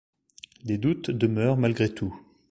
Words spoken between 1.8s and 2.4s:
tout.